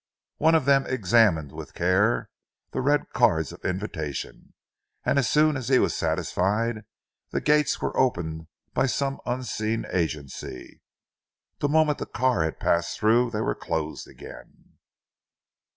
One 0.37 0.55
of 0.55 0.65
them 0.65 0.87
examined 0.87 1.51
with 1.51 1.75
care 1.75 2.31
the 2.71 2.81
red 2.81 3.11
cards 3.13 3.51
of 3.53 3.63
invitation, 3.63 4.55
and 5.05 5.19
as 5.19 5.29
soon 5.29 5.55
as 5.55 5.69
he 5.69 5.77
was 5.77 5.95
satisfied 5.95 6.85
the 7.29 7.39
gates 7.39 7.79
were 7.83 7.95
opened 7.95 8.47
by 8.73 8.87
some 8.87 9.19
unseen 9.27 9.85
agency. 9.93 10.81
The 11.59 11.69
moment 11.69 11.99
the 11.99 12.07
car 12.07 12.41
had 12.41 12.59
passed 12.59 12.97
through, 12.99 13.29
they 13.29 13.41
were 13.41 13.53
closed 13.53 14.07
again. 14.07 14.79